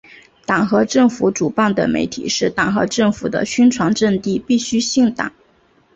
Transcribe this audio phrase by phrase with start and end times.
[0.47, 5.31] 党和政府主办的媒体是党和政府的宣传阵地，必须姓党。